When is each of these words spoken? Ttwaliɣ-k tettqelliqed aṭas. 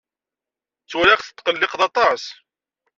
Ttwaliɣ-k 0.83 1.21
tettqelliqed 1.25 1.81
aṭas. 1.87 2.23